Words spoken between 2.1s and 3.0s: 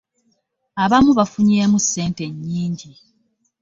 nnyingi.